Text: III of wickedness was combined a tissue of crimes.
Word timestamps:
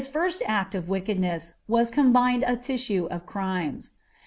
III 0.01 0.57
of 0.73 0.89
wickedness 0.89 1.53
was 1.67 1.91
combined 1.91 2.43
a 2.47 2.55
tissue 2.57 3.05
of 3.11 3.27
crimes. 3.27 3.93